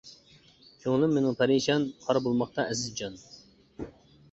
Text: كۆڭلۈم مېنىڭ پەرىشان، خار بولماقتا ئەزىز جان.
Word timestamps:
كۆڭلۈم 0.85 1.13
مېنىڭ 1.17 1.35
پەرىشان، 1.43 1.87
خار 2.07 2.21
بولماقتا 2.29 2.69
ئەزىز 2.73 2.91
جان. 3.03 3.23